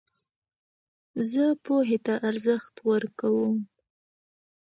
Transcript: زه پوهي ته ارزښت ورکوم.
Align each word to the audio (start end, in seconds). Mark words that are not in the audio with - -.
زه 1.29 1.43
پوهي 1.65 1.97
ته 2.05 2.13
ارزښت 2.29 2.75
ورکوم. 2.89 3.57